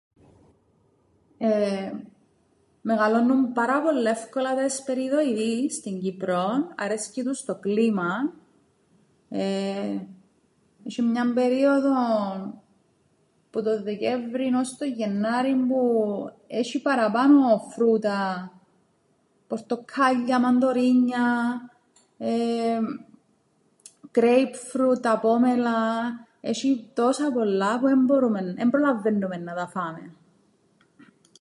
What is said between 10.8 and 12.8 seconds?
Είσ̆εν μιαν περίοδον